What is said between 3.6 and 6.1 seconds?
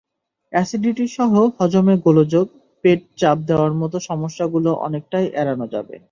মতো সমস্যাগুলো অনেকটাই এড়ানো যাবে।